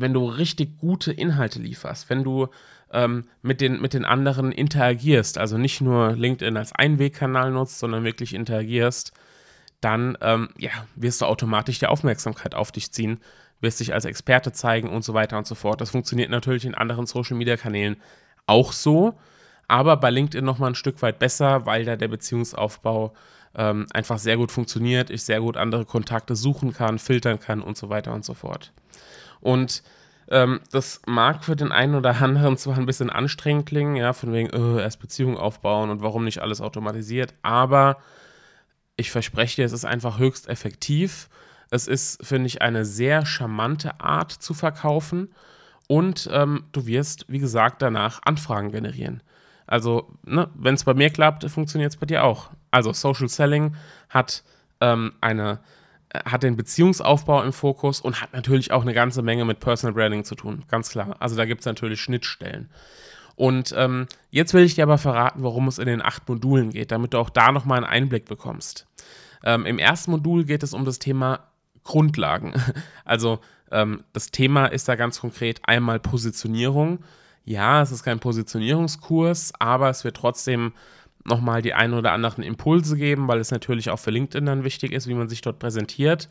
wenn 0.00 0.14
du 0.14 0.26
richtig 0.26 0.78
gute 0.78 1.12
Inhalte 1.12 1.60
lieferst, 1.60 2.10
wenn 2.10 2.24
du 2.24 2.48
ähm, 2.92 3.24
mit, 3.42 3.60
den, 3.60 3.80
mit 3.80 3.94
den 3.94 4.04
anderen 4.04 4.52
interagierst, 4.52 5.38
also 5.38 5.58
nicht 5.58 5.80
nur 5.80 6.12
LinkedIn 6.12 6.56
als 6.56 6.72
Einwegkanal 6.72 7.50
nutzt, 7.50 7.78
sondern 7.78 8.04
wirklich 8.04 8.34
interagierst, 8.34 9.12
dann 9.80 10.16
ähm, 10.20 10.48
ja, 10.58 10.70
wirst 10.96 11.20
du 11.20 11.26
automatisch 11.26 11.78
die 11.78 11.86
Aufmerksamkeit 11.86 12.54
auf 12.54 12.72
dich 12.72 12.92
ziehen, 12.92 13.20
wirst 13.60 13.80
dich 13.80 13.92
als 13.92 14.04
Experte 14.04 14.52
zeigen 14.52 14.88
und 14.88 15.02
so 15.04 15.14
weiter 15.14 15.38
und 15.38 15.46
so 15.46 15.54
fort. 15.54 15.80
Das 15.80 15.90
funktioniert 15.90 16.30
natürlich 16.30 16.64
in 16.64 16.74
anderen 16.74 17.06
Social-Media-Kanälen 17.06 17.96
auch 18.46 18.72
so, 18.72 19.18
aber 19.68 19.96
bei 19.96 20.10
LinkedIn 20.10 20.44
nochmal 20.44 20.70
ein 20.70 20.74
Stück 20.74 21.02
weit 21.02 21.18
besser, 21.18 21.66
weil 21.66 21.84
da 21.84 21.96
der 21.96 22.08
Beziehungsaufbau 22.08 23.12
ähm, 23.54 23.86
einfach 23.92 24.18
sehr 24.18 24.36
gut 24.36 24.50
funktioniert, 24.50 25.10
ich 25.10 25.22
sehr 25.22 25.40
gut 25.40 25.56
andere 25.56 25.84
Kontakte 25.84 26.36
suchen 26.36 26.72
kann, 26.72 26.98
filtern 26.98 27.38
kann 27.38 27.60
und 27.60 27.76
so 27.76 27.88
weiter 27.88 28.14
und 28.14 28.24
so 28.24 28.34
fort. 28.34 28.72
Und 29.40 29.82
ähm, 30.30 30.60
das 30.70 31.00
mag 31.06 31.44
für 31.44 31.56
den 31.56 31.72
einen 31.72 31.94
oder 31.94 32.20
anderen 32.20 32.56
zwar 32.56 32.76
ein 32.76 32.86
bisschen 32.86 33.10
anstrengend 33.10 33.66
klingen, 33.66 33.96
ja, 33.96 34.12
von 34.12 34.32
wegen, 34.32 34.50
äh, 34.50 34.82
erst 34.82 35.00
Beziehungen 35.00 35.36
aufbauen 35.36 35.90
und 35.90 36.02
warum 36.02 36.24
nicht 36.24 36.40
alles 36.40 36.60
automatisiert, 36.60 37.32
aber 37.42 37.98
ich 38.96 39.10
verspreche 39.10 39.56
dir, 39.56 39.64
es 39.64 39.72
ist 39.72 39.84
einfach 39.84 40.18
höchst 40.18 40.48
effektiv. 40.48 41.28
Es 41.70 41.86
ist, 41.86 42.26
finde 42.26 42.46
ich, 42.46 42.62
eine 42.62 42.84
sehr 42.84 43.24
charmante 43.24 44.00
Art 44.00 44.32
zu 44.32 44.54
verkaufen 44.54 45.32
und 45.86 46.28
ähm, 46.32 46.64
du 46.72 46.86
wirst, 46.86 47.26
wie 47.28 47.38
gesagt, 47.38 47.80
danach 47.80 48.20
Anfragen 48.24 48.72
generieren. 48.72 49.22
Also, 49.66 50.12
ne, 50.24 50.48
wenn 50.54 50.74
es 50.74 50.84
bei 50.84 50.94
mir 50.94 51.10
klappt, 51.10 51.48
funktioniert 51.50 51.92
es 51.92 51.98
bei 51.98 52.06
dir 52.06 52.24
auch. 52.24 52.50
Also, 52.70 52.92
Social 52.92 53.28
Selling 53.28 53.76
hat 54.08 54.42
ähm, 54.80 55.12
eine 55.20 55.60
hat 56.14 56.42
den 56.42 56.56
Beziehungsaufbau 56.56 57.42
im 57.42 57.52
Fokus 57.52 58.00
und 58.00 58.20
hat 58.20 58.32
natürlich 58.32 58.72
auch 58.72 58.82
eine 58.82 58.94
ganze 58.94 59.22
Menge 59.22 59.44
mit 59.44 59.60
Personal 59.60 59.94
Branding 59.94 60.24
zu 60.24 60.34
tun, 60.34 60.64
ganz 60.68 60.90
klar. 60.90 61.16
Also 61.18 61.36
da 61.36 61.44
gibt 61.44 61.60
es 61.60 61.66
natürlich 61.66 62.00
Schnittstellen. 62.00 62.70
Und 63.36 63.72
ähm, 63.76 64.06
jetzt 64.30 64.52
will 64.52 64.64
ich 64.64 64.74
dir 64.74 64.82
aber 64.82 64.98
verraten, 64.98 65.42
worum 65.42 65.68
es 65.68 65.78
in 65.78 65.86
den 65.86 66.02
acht 66.02 66.28
Modulen 66.28 66.70
geht, 66.70 66.90
damit 66.90 67.14
du 67.14 67.18
auch 67.18 67.30
da 67.30 67.52
nochmal 67.52 67.78
einen 67.78 67.86
Einblick 67.86 68.24
bekommst. 68.24 68.86
Ähm, 69.44 69.64
Im 69.64 69.78
ersten 69.78 70.10
Modul 70.10 70.44
geht 70.44 70.64
es 70.64 70.74
um 70.74 70.84
das 70.84 70.98
Thema 70.98 71.40
Grundlagen. 71.84 72.52
Also 73.04 73.40
ähm, 73.70 74.04
das 74.12 74.30
Thema 74.30 74.66
ist 74.66 74.88
da 74.88 74.96
ganz 74.96 75.20
konkret 75.20 75.60
einmal 75.64 76.00
Positionierung. 76.00 76.98
Ja, 77.44 77.80
es 77.80 77.92
ist 77.92 78.02
kein 78.02 78.18
Positionierungskurs, 78.18 79.52
aber 79.58 79.88
es 79.88 80.04
wird 80.04 80.16
trotzdem 80.16 80.72
nochmal 81.28 81.62
die 81.62 81.74
ein 81.74 81.94
oder 81.94 82.12
anderen 82.12 82.42
Impulse 82.42 82.96
geben, 82.96 83.28
weil 83.28 83.38
es 83.38 83.50
natürlich 83.50 83.90
auch 83.90 83.98
für 83.98 84.10
LinkedIn 84.10 84.46
dann 84.46 84.64
wichtig 84.64 84.92
ist, 84.92 85.06
wie 85.06 85.14
man 85.14 85.28
sich 85.28 85.40
dort 85.40 85.58
präsentiert. 85.58 86.28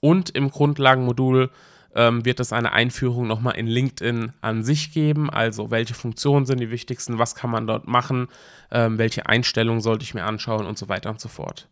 Und 0.00 0.30
im 0.30 0.50
Grundlagenmodul 0.50 1.50
ähm, 1.94 2.24
wird 2.24 2.40
es 2.40 2.52
eine 2.52 2.72
Einführung 2.72 3.26
nochmal 3.26 3.56
in 3.56 3.66
LinkedIn 3.66 4.32
an 4.40 4.62
sich 4.62 4.92
geben. 4.92 5.30
Also 5.30 5.70
welche 5.70 5.94
Funktionen 5.94 6.46
sind 6.46 6.60
die 6.60 6.70
wichtigsten, 6.70 7.18
was 7.18 7.34
kann 7.34 7.50
man 7.50 7.66
dort 7.66 7.88
machen, 7.88 8.28
ähm, 8.70 8.98
welche 8.98 9.26
Einstellungen 9.26 9.80
sollte 9.80 10.04
ich 10.04 10.14
mir 10.14 10.24
anschauen 10.24 10.66
und 10.66 10.78
so 10.78 10.88
weiter 10.88 11.10
und 11.10 11.20
so 11.20 11.28
fort. 11.28 11.68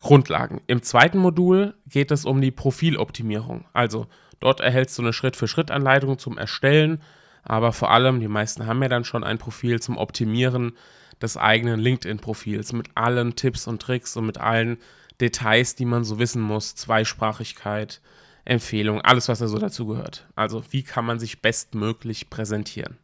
Grundlagen. 0.00 0.60
Im 0.66 0.82
zweiten 0.82 1.18
Modul 1.18 1.74
geht 1.86 2.10
es 2.10 2.24
um 2.24 2.40
die 2.40 2.52
Profiloptimierung. 2.52 3.64
Also 3.72 4.06
dort 4.40 4.60
erhältst 4.60 4.96
du 4.98 5.02
eine 5.02 5.12
Schritt-für-Schritt-Anleitung 5.12 6.18
zum 6.18 6.38
Erstellen, 6.38 7.00
aber 7.42 7.72
vor 7.72 7.90
allem, 7.90 8.20
die 8.20 8.28
meisten 8.28 8.66
haben 8.66 8.82
ja 8.82 8.88
dann 8.88 9.04
schon 9.04 9.24
ein 9.24 9.38
Profil 9.38 9.80
zum 9.80 9.96
Optimieren 9.96 10.72
des 11.22 11.36
eigenen 11.36 11.80
LinkedIn-Profils 11.80 12.72
mit 12.72 12.88
allen 12.94 13.36
Tipps 13.36 13.66
und 13.66 13.82
Tricks 13.82 14.16
und 14.16 14.26
mit 14.26 14.38
allen 14.38 14.78
Details, 15.20 15.74
die 15.74 15.84
man 15.84 16.04
so 16.04 16.18
wissen 16.18 16.42
muss, 16.42 16.74
Zweisprachigkeit, 16.74 18.00
Empfehlung, 18.44 19.00
alles, 19.00 19.28
was 19.28 19.40
da 19.40 19.48
so 19.48 19.58
dazu 19.58 19.86
gehört. 19.86 20.26
Also 20.34 20.62
wie 20.70 20.82
kann 20.82 21.04
man 21.04 21.18
sich 21.18 21.42
bestmöglich 21.42 22.30
präsentieren. 22.30 22.98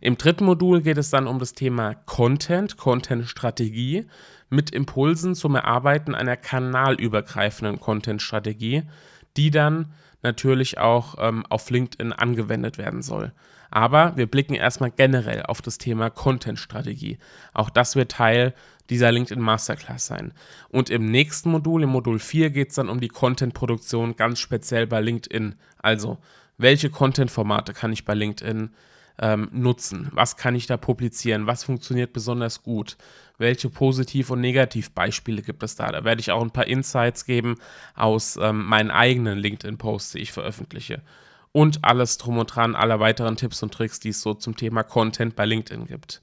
Im 0.00 0.16
dritten 0.16 0.46
Modul 0.46 0.80
geht 0.80 0.96
es 0.96 1.10
dann 1.10 1.26
um 1.26 1.38
das 1.38 1.52
Thema 1.52 1.94
Content, 1.94 2.78
Content-Strategie 2.78 4.06
mit 4.48 4.70
Impulsen 4.70 5.34
zum 5.34 5.54
Erarbeiten 5.54 6.14
einer 6.14 6.36
kanalübergreifenden 6.36 7.78
Content-Strategie, 7.78 8.84
die 9.36 9.50
dann 9.50 9.92
natürlich 10.22 10.78
auch 10.78 11.16
ähm, 11.18 11.44
auf 11.48 11.70
LinkedIn 11.70 12.12
angewendet 12.12 12.78
werden 12.78 13.02
soll. 13.02 13.32
Aber 13.70 14.16
wir 14.16 14.26
blicken 14.26 14.54
erstmal 14.54 14.90
generell 14.90 15.44
auf 15.44 15.62
das 15.62 15.78
Thema 15.78 16.10
Content-Strategie. 16.10 17.18
Auch 17.54 17.70
das 17.70 17.94
wird 17.94 18.12
Teil 18.12 18.54
dieser 18.90 19.12
LinkedIn 19.12 19.42
Masterclass 19.42 20.06
sein. 20.06 20.32
Und 20.68 20.90
im 20.90 21.06
nächsten 21.06 21.50
Modul, 21.50 21.84
im 21.84 21.90
Modul 21.90 22.18
4, 22.18 22.50
geht 22.50 22.70
es 22.70 22.74
dann 22.74 22.88
um 22.88 23.00
die 23.00 23.08
Content-Produktion 23.08 24.16
ganz 24.16 24.40
speziell 24.40 24.86
bei 24.88 25.00
LinkedIn. 25.00 25.54
Also, 25.78 26.18
welche 26.58 26.90
Content-Formate 26.90 27.72
kann 27.72 27.92
ich 27.92 28.04
bei 28.04 28.14
LinkedIn 28.14 28.70
ähm, 29.20 29.48
nutzen? 29.52 30.08
Was 30.12 30.36
kann 30.36 30.54
ich 30.54 30.66
da 30.66 30.76
publizieren? 30.76 31.46
Was 31.46 31.64
funktioniert 31.64 32.12
besonders 32.12 32.62
gut? 32.62 32.96
Welche 33.38 33.70
Positiv- 33.70 34.30
und 34.30 34.40
Negativbeispiele 34.40 35.42
gibt 35.42 35.62
es 35.62 35.76
da? 35.76 35.92
Da 35.92 36.04
werde 36.04 36.20
ich 36.20 36.32
auch 36.32 36.42
ein 36.42 36.50
paar 36.50 36.66
Insights 36.66 37.24
geben 37.24 37.56
aus 37.94 38.38
ähm, 38.40 38.64
meinen 38.64 38.90
eigenen 38.90 39.38
LinkedIn-Posts, 39.38 40.12
die 40.12 40.20
ich 40.20 40.32
veröffentliche. 40.32 41.02
Und 41.52 41.84
alles 41.84 42.18
drum 42.18 42.38
und 42.38 42.54
dran, 42.54 42.76
alle 42.76 43.00
weiteren 43.00 43.36
Tipps 43.36 43.62
und 43.62 43.74
Tricks, 43.74 44.00
die 44.00 44.10
es 44.10 44.22
so 44.22 44.34
zum 44.34 44.56
Thema 44.56 44.82
Content 44.82 45.36
bei 45.36 45.44
LinkedIn 45.46 45.86
gibt. 45.86 46.22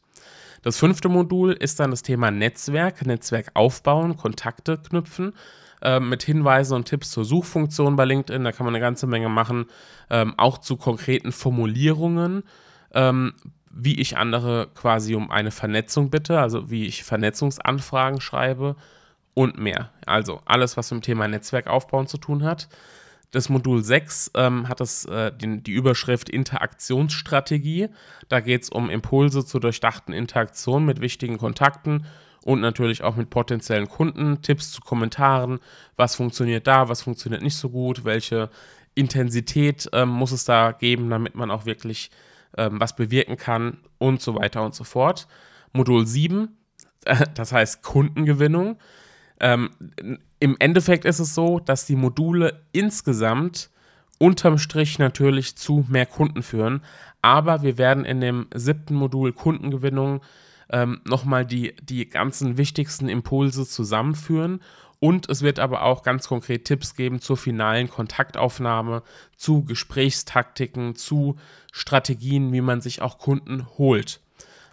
Das 0.62 0.78
fünfte 0.78 1.10
Modul 1.10 1.54
ist 1.54 1.80
dann 1.80 1.92
das 1.92 2.02
Thema 2.02 2.32
Netzwerk, 2.32 3.06
Netzwerk 3.06 3.52
aufbauen, 3.54 4.18
Kontakte 4.18 4.78
knüpfen 4.78 5.34
äh, 5.82 6.00
mit 6.00 6.24
Hinweisen 6.24 6.76
und 6.76 6.86
Tipps 6.86 7.12
zur 7.12 7.26
Suchfunktion 7.26 7.96
bei 7.96 8.06
LinkedIn. 8.06 8.44
Da 8.44 8.52
kann 8.52 8.66
man 8.66 8.76
eine 8.76 8.82
ganze 8.82 9.08
Menge 9.08 9.30
machen, 9.30 9.66
ähm, 10.10 10.34
auch 10.38 10.58
zu 10.58 10.78
konkreten 10.78 11.32
Formulierungen, 11.32 12.44
ähm, 12.98 13.34
wie 13.72 14.00
ich 14.02 14.18
andere 14.18 14.70
quasi 14.74 15.16
um 15.16 15.30
eine 15.30 15.52
Vernetzung 15.52 16.10
bitte, 16.10 16.40
also 16.40 16.72
wie 16.72 16.86
ich 16.86 17.04
Vernetzungsanfragen 17.04 18.20
schreibe 18.20 18.76
und 19.36 19.60
mehr. 19.60 19.92
Also 20.08 20.42
alles, 20.46 20.78
was 20.78 20.90
mit 20.92 21.04
dem 21.04 21.06
Thema 21.06 21.28
Netzwerk 21.28 21.68
aufbauen 21.68 22.08
zu 22.08 22.18
tun 22.18 22.44
hat. 22.44 22.68
Das 23.32 23.50
Modul 23.50 23.84
6 23.84 24.32
ähm, 24.36 24.68
hat 24.68 24.80
das, 24.80 25.06
äh, 25.06 25.32
die, 25.32 25.62
die, 25.62 25.74
Überschrift 25.74 26.30
Interaktionsstrategie. 26.30 27.90
Da 28.30 28.40
geht 28.40 28.64
es 28.64 28.70
um 28.70 28.90
Impulse 28.90 29.46
zur 29.46 29.62
durchdachten 29.62 30.12
Interaktion 30.12 30.86
mit 30.86 31.00
wichtigen 31.00 31.38
Kontakten 31.38 32.06
und 32.44 32.62
natürlich 32.62 33.04
auch 33.04 33.16
mit 33.16 33.30
potenziellen 33.30 33.90
Kunden, 33.90 34.42
Tipps 34.42 34.72
zu 34.72 34.82
Kommentaren, 34.82 35.60
was 35.98 36.16
funktioniert 36.16 36.66
da, 36.66 36.90
was 36.90 37.04
funktioniert 37.04 37.44
nicht 37.44 37.58
so 37.58 37.70
gut, 37.70 38.06
welche 38.06 38.50
Intensität 38.96 39.88
ähm, 39.94 40.10
muss 40.10 40.32
es 40.32 40.46
da 40.46 40.72
geben, 40.72 41.10
damit 41.10 41.36
man 41.36 41.52
auch 41.52 41.66
wirklich 41.66 42.10
ähm, 42.58 42.80
was 42.80 42.96
bewirken 42.96 43.38
kann 43.38 43.78
und 43.98 44.22
so 44.22 44.36
weiter 44.36 44.64
und 44.64 44.76
so 44.76 44.84
fort. 44.84 45.28
Modul 45.74 46.06
7, 46.06 46.50
äh, 47.06 47.26
das 47.36 47.52
heißt 47.52 47.84
Kundengewinnung. 47.84 48.78
Ähm, 49.40 49.70
Im 50.40 50.56
Endeffekt 50.60 51.06
ist 51.06 51.20
es 51.20 51.36
so, 51.36 51.60
dass 51.60 51.86
die 51.86 51.96
Module 51.96 52.62
insgesamt 52.72 53.70
unterm 54.20 54.58
Strich 54.58 54.98
natürlich 55.00 55.56
zu 55.56 55.86
mehr 55.88 56.08
Kunden 56.08 56.42
führen. 56.42 56.82
Aber 57.22 57.62
wir 57.62 57.78
werden 57.78 58.06
in 58.06 58.22
dem 58.22 58.48
siebten 58.54 58.96
Modul 58.96 59.34
Kundengewinnung 59.34 60.22
ähm, 60.70 61.02
nochmal 61.06 61.46
die, 61.46 61.76
die 61.82 62.10
ganzen 62.10 62.58
wichtigsten 62.58 63.10
Impulse 63.10 63.66
zusammenführen. 63.66 64.62
Und 65.00 65.30
es 65.30 65.42
wird 65.42 65.60
aber 65.60 65.84
auch 65.84 66.02
ganz 66.02 66.28
konkret 66.28 66.66
Tipps 66.66 66.96
geben 66.96 67.22
zur 67.22 67.38
finalen 67.38 67.90
Kontaktaufnahme, 67.90 69.04
zu 69.36 69.64
Gesprächstaktiken, 69.64 70.96
zu 70.96 71.36
Strategien, 71.72 72.52
wie 72.52 72.62
man 72.62 72.82
sich 72.82 73.02
auch 73.02 73.20
Kunden 73.20 73.68
holt. 73.78 74.22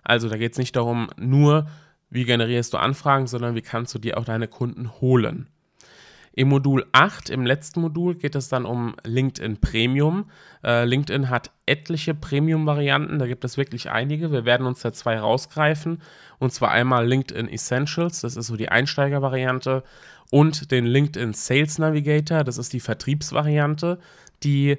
Also 0.02 0.28
da 0.28 0.36
geht 0.36 0.52
es 0.52 0.58
nicht 0.58 0.76
darum, 0.76 1.10
nur 1.16 1.66
wie 2.08 2.24
generierst 2.24 2.72
du 2.72 2.78
Anfragen, 2.78 3.26
sondern 3.26 3.54
wie 3.54 3.62
kannst 3.62 3.94
du 3.94 3.98
dir 3.98 4.16
auch 4.16 4.24
deine 4.24 4.48
Kunden 4.48 4.92
holen. 5.00 5.48
Im 6.36 6.48
Modul 6.48 6.84
8, 6.90 7.30
im 7.30 7.46
letzten 7.46 7.80
Modul, 7.80 8.16
geht 8.16 8.34
es 8.34 8.48
dann 8.48 8.64
um 8.64 8.96
LinkedIn 9.04 9.58
Premium. 9.58 10.24
Äh, 10.64 10.84
LinkedIn 10.84 11.30
hat 11.30 11.52
etliche 11.64 12.12
Premium-Varianten, 12.12 13.20
da 13.20 13.26
gibt 13.26 13.44
es 13.44 13.56
wirklich 13.56 13.90
einige. 13.90 14.32
Wir 14.32 14.44
werden 14.44 14.66
uns 14.66 14.80
da 14.80 14.92
zwei 14.92 15.18
rausgreifen. 15.18 16.02
Und 16.40 16.52
zwar 16.52 16.72
einmal 16.72 17.06
LinkedIn 17.06 17.48
Essentials, 17.48 18.20
das 18.20 18.36
ist 18.36 18.48
so 18.48 18.56
die 18.56 18.68
Einsteiger-Variante, 18.68 19.84
und 20.30 20.72
den 20.72 20.86
LinkedIn 20.86 21.34
Sales 21.34 21.78
Navigator, 21.78 22.42
das 22.42 22.58
ist 22.58 22.72
die 22.72 22.80
Vertriebsvariante, 22.80 24.00
die 24.42 24.78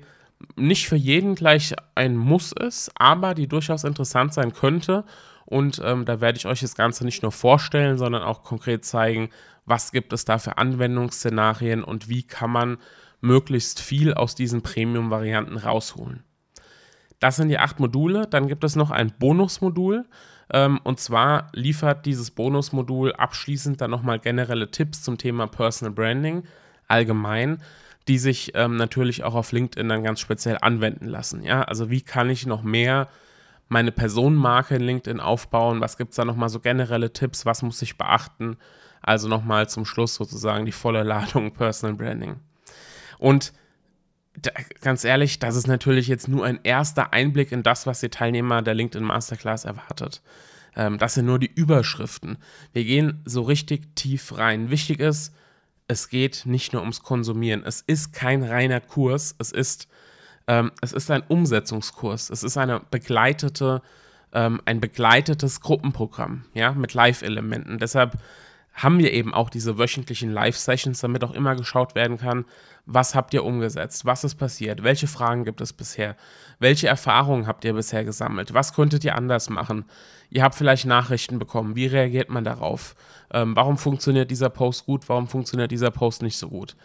nicht 0.58 0.90
für 0.90 0.98
jeden 0.98 1.36
gleich 1.36 1.74
ein 1.96 2.18
Muss 2.18 2.52
ist, 2.52 2.92
aber 2.96 3.34
die 3.34 3.48
durchaus 3.48 3.86
interessant 3.86 4.34
sein 4.34 4.52
könnte 4.52 5.06
und 5.46 5.82
ähm, 5.84 6.06
da 6.06 6.22
werde 6.22 6.38
ich 6.38 6.48
euch 6.48 6.62
das 6.62 6.76
Ganze 6.76 7.06
nicht 7.06 7.22
nur 7.22 7.32
vorstellen, 7.32 7.98
sondern 7.98 8.24
auch 8.24 8.44
konkret 8.44 8.84
zeigen, 8.84 9.30
was 9.66 9.92
gibt 9.92 10.14
es 10.14 10.26
da 10.26 10.38
für 10.38 10.58
Anwendungsszenarien 10.58 11.84
und 11.84 12.10
wie 12.10 12.24
kann 12.24 12.52
man 12.52 12.78
möglichst 13.22 13.80
viel 13.80 14.14
aus 14.14 14.36
diesen 14.36 14.62
Premium-Varianten 14.62 15.58
rausholen. 15.58 16.24
Das 17.20 17.38
sind 17.38 17.50
die 17.50 17.58
acht 17.58 17.80
Module. 17.80 18.28
Dann 18.28 18.48
gibt 18.48 18.64
es 18.64 18.76
noch 18.76 18.92
ein 18.92 19.12
Bonusmodul. 19.18 20.06
Ähm, 20.52 20.80
und 20.84 21.00
zwar 21.00 21.50
liefert 21.54 22.06
dieses 22.06 22.32
Bonusmodul 22.32 23.14
abschließend 23.14 23.82
dann 23.82 23.92
nochmal 23.92 24.20
generelle 24.20 24.70
Tipps 24.70 25.02
zum 25.02 25.18
Thema 25.18 25.48
Personal 25.48 25.94
Branding 25.94 26.44
allgemein, 26.88 27.64
die 28.08 28.20
sich 28.20 28.52
ähm, 28.54 28.76
natürlich 28.76 29.24
auch 29.24 29.34
auf 29.34 29.52
LinkedIn 29.52 29.90
dann 29.90 30.04
ganz 30.04 30.20
speziell 30.20 30.60
anwenden 30.62 31.06
lassen. 31.06 31.42
Ja, 31.42 31.64
also 31.64 31.90
wie 31.90 32.02
kann 32.02 32.30
ich 32.30 32.46
noch 32.46 32.62
mehr 32.62 33.08
meine 33.68 33.92
Personenmarke 33.92 34.76
in 34.76 34.84
LinkedIn 34.84 35.20
aufbauen? 35.20 35.82
Was 35.82 35.98
gibt 35.98 36.12
es 36.12 36.18
da 36.18 36.26
nochmal 36.26 36.50
so 36.50 36.60
generelle 36.60 37.14
Tipps? 37.14 37.46
Was 37.46 37.62
muss 37.62 37.82
ich 37.82 37.98
beachten? 37.98 38.58
Also 39.02 39.28
nochmal 39.28 39.70
zum 39.70 39.86
Schluss 39.86 40.16
sozusagen 40.16 40.66
die 40.66 40.72
volle 40.72 41.04
Ladung 41.04 41.52
Personal 41.54 41.96
Branding. 41.96 42.38
Und 43.18 43.54
da, 44.38 44.52
ganz 44.82 45.04
ehrlich, 45.04 45.40
das 45.40 45.56
ist 45.56 45.68
natürlich 45.68 46.08
jetzt 46.08 46.28
nur 46.28 46.46
ein 46.46 46.60
erster 46.64 47.14
Einblick 47.14 47.52
in 47.52 47.64
das, 47.64 47.88
was 47.88 48.02
die 48.02 48.10
Teilnehmer 48.10 48.62
der 48.62 48.74
LinkedIn 48.74 49.06
Masterclass 49.06 49.66
erwartet. 49.66 50.22
Ähm, 50.76 50.98
das 50.98 51.14
sind 51.14 51.26
nur 51.26 51.40
die 51.40 51.52
Überschriften. 51.54 52.38
Wir 52.74 52.84
gehen 52.84 53.22
so 53.26 53.44
richtig 53.44 53.96
tief 53.96 54.38
rein. 54.38 54.70
Wichtig 54.70 55.00
ist, 55.00 55.34
es 55.88 56.10
geht 56.10 56.46
nicht 56.46 56.74
nur 56.74 56.82
ums 56.82 57.04
Konsumieren. 57.04 57.64
Es 57.64 57.82
ist 57.82 58.12
kein 58.12 58.44
reiner 58.44 58.82
Kurs. 58.82 59.36
Es 59.38 59.52
ist 59.52 59.88
ähm, 60.48 60.72
es 60.82 60.94
ist 60.94 61.10
ein 61.12 61.24
Umsetzungskurs. 61.28 62.30
Es 62.30 62.44
ist 62.44 62.58
eine 62.58 62.82
begleitete, 62.92 63.82
ähm, 64.34 64.62
ein 64.66 64.80
begleitetes 64.80 65.62
Gruppenprogramm, 65.62 66.46
ja, 66.54 66.72
mit 66.74 66.94
Live-Elementen. 66.94 67.80
Deshalb 67.80 68.18
haben 68.76 69.00
wir 69.00 69.14
eben 69.14 69.34
auch 69.34 69.50
diese 69.50 69.78
wöchentlichen 69.78 70.32
Live-Sessions, 70.32 71.00
damit 71.00 71.24
auch 71.24 71.34
immer 71.34 71.56
geschaut 71.56 71.96
werden 71.96 72.18
kann, 72.18 72.46
was 72.86 73.16
habt 73.16 73.34
ihr 73.34 73.44
umgesetzt, 73.44 74.06
was 74.06 74.24
ist 74.24 74.36
passiert, 74.36 74.84
welche 74.84 75.08
Fragen 75.08 75.46
gibt 75.46 75.62
es 75.62 75.72
bisher, 75.72 76.16
welche 76.60 76.88
Erfahrungen 76.88 77.48
habt 77.48 77.64
ihr 77.64 77.74
bisher 77.74 78.04
gesammelt, 78.04 78.54
was 78.54 78.74
könntet 78.74 79.04
ihr 79.06 79.16
anders 79.16 79.50
machen. 79.50 79.86
Ihr 80.30 80.44
habt 80.44 80.56
vielleicht 80.56 80.86
Nachrichten 80.86 81.40
bekommen, 81.40 81.76
wie 81.76 81.88
reagiert 81.88 82.30
man 82.30 82.44
darauf, 82.44 82.96
ähm, 83.32 83.56
warum 83.56 83.78
funktioniert 83.78 84.30
dieser 84.30 84.50
Post 84.50 84.86
gut, 84.86 85.08
warum 85.08 85.28
funktioniert 85.28 85.72
dieser 85.72 85.92
Post 85.92 86.22
nicht 86.22 86.38
so 86.38 86.50
gut 86.50 86.76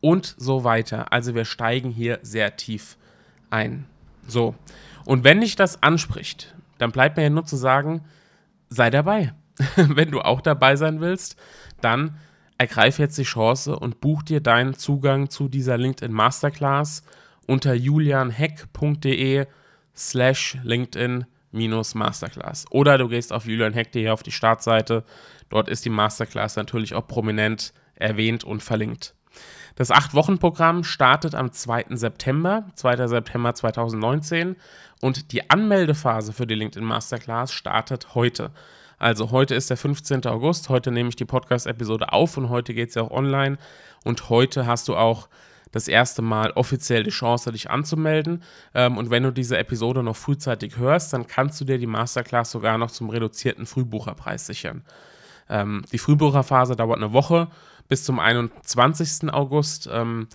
und 0.00 0.34
so 0.38 0.64
weiter. 0.64 1.12
Also 1.12 1.34
wir 1.34 1.44
steigen 1.44 1.90
hier 1.90 2.18
sehr 2.22 2.56
tief 2.56 2.96
ein. 3.54 3.86
So. 4.26 4.54
Und 5.06 5.24
wenn 5.24 5.40
dich 5.40 5.56
das 5.56 5.82
anspricht, 5.82 6.54
dann 6.78 6.90
bleibt 6.90 7.16
mir 7.16 7.22
ja 7.22 7.30
nur 7.30 7.44
zu 7.44 7.56
sagen, 7.56 8.04
sei 8.68 8.90
dabei. 8.90 9.32
wenn 9.76 10.10
du 10.10 10.20
auch 10.20 10.40
dabei 10.40 10.74
sein 10.74 11.00
willst, 11.00 11.36
dann 11.80 12.18
ergreif 12.58 12.98
jetzt 12.98 13.16
die 13.18 13.24
Chance 13.24 13.78
und 13.78 14.00
buch 14.00 14.22
dir 14.22 14.40
deinen 14.40 14.74
Zugang 14.74 15.30
zu 15.30 15.48
dieser 15.48 15.78
LinkedIn 15.78 16.12
Masterclass 16.12 17.04
unter 17.46 17.74
julianheck.de 17.74 19.46
slash 19.94 20.58
LinkedIn 20.62 21.26
Masterclass. 21.52 22.66
Oder 22.70 22.98
du 22.98 23.08
gehst 23.08 23.32
auf 23.32 23.46
julianheck.de 23.46 24.08
auf 24.08 24.24
die 24.24 24.32
Startseite. 24.32 25.04
Dort 25.50 25.68
ist 25.68 25.84
die 25.84 25.90
Masterclass 25.90 26.56
natürlich 26.56 26.94
auch 26.94 27.06
prominent 27.06 27.72
erwähnt 27.94 28.42
und 28.42 28.62
verlinkt. 28.62 29.14
Das 29.76 29.90
8-Wochen-Programm 29.90 30.84
startet 30.84 31.34
am 31.34 31.50
2. 31.50 31.86
September, 31.90 32.64
2. 32.76 33.08
September 33.08 33.54
2019 33.54 34.54
und 35.00 35.32
die 35.32 35.50
Anmeldephase 35.50 36.32
für 36.32 36.46
die 36.46 36.54
LinkedIn 36.54 36.86
Masterclass 36.86 37.52
startet 37.52 38.14
heute. 38.14 38.52
Also 38.98 39.32
heute 39.32 39.56
ist 39.56 39.70
der 39.70 39.76
15. 39.76 40.26
August, 40.26 40.68
heute 40.68 40.92
nehme 40.92 41.08
ich 41.08 41.16
die 41.16 41.24
Podcast-Episode 41.24 42.12
auf 42.12 42.36
und 42.36 42.50
heute 42.50 42.72
geht 42.72 42.90
es 42.90 42.94
ja 42.94 43.02
auch 43.02 43.10
online 43.10 43.58
und 44.04 44.30
heute 44.30 44.66
hast 44.66 44.86
du 44.86 44.96
auch 44.96 45.28
das 45.72 45.88
erste 45.88 46.22
Mal 46.22 46.52
offiziell 46.52 47.02
die 47.02 47.10
Chance, 47.10 47.50
dich 47.50 47.68
anzumelden. 47.68 48.44
Ähm, 48.74 48.96
und 48.96 49.10
wenn 49.10 49.24
du 49.24 49.32
diese 49.32 49.58
Episode 49.58 50.04
noch 50.04 50.14
frühzeitig 50.14 50.76
hörst, 50.76 51.12
dann 51.12 51.26
kannst 51.26 51.60
du 51.60 51.64
dir 51.64 51.78
die 51.78 51.88
Masterclass 51.88 52.52
sogar 52.52 52.78
noch 52.78 52.92
zum 52.92 53.10
reduzierten 53.10 53.66
Frühbucherpreis 53.66 54.46
sichern. 54.46 54.84
Ähm, 55.48 55.82
die 55.90 55.98
Frühbucherphase 55.98 56.76
dauert 56.76 56.98
eine 56.98 57.12
Woche 57.12 57.48
bis 57.88 58.04
zum 58.04 58.18
21. 58.18 59.32
August. 59.32 59.88
Ähm, 59.92 60.28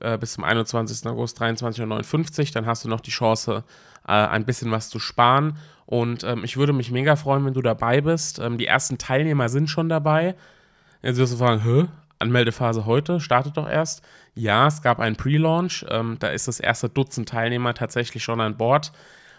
äh, 0.00 0.18
bis 0.18 0.32
zum 0.32 0.44
21. 0.44 1.06
August 1.06 1.40
23.59 1.40 2.40
Uhr. 2.40 2.52
Dann 2.54 2.66
hast 2.66 2.84
du 2.84 2.88
noch 2.88 3.00
die 3.00 3.10
Chance, 3.10 3.64
äh, 4.06 4.12
ein 4.12 4.44
bisschen 4.44 4.70
was 4.70 4.88
zu 4.88 4.98
sparen. 4.98 5.58
Und 5.86 6.24
ähm, 6.24 6.44
ich 6.44 6.56
würde 6.56 6.72
mich 6.72 6.90
mega 6.90 7.16
freuen, 7.16 7.44
wenn 7.44 7.54
du 7.54 7.62
dabei 7.62 8.00
bist. 8.00 8.38
Ähm, 8.38 8.58
die 8.58 8.66
ersten 8.66 8.98
Teilnehmer 8.98 9.48
sind 9.48 9.68
schon 9.68 9.88
dabei. 9.88 10.34
Jetzt 11.02 11.18
wirst 11.18 11.34
du 11.34 11.36
fragen, 11.36 11.62
hä? 11.62 11.86
Anmeldephase 12.18 12.86
heute, 12.86 13.20
startet 13.20 13.56
doch 13.56 13.68
erst. 13.68 14.02
Ja, 14.34 14.68
es 14.68 14.80
gab 14.80 15.00
einen 15.00 15.16
Pre-Launch. 15.16 15.84
Ähm, 15.88 16.16
da 16.20 16.28
ist 16.28 16.48
das 16.48 16.60
erste 16.60 16.88
Dutzend 16.88 17.28
Teilnehmer 17.28 17.74
tatsächlich 17.74 18.22
schon 18.22 18.40
an 18.40 18.56
Bord. 18.56 18.92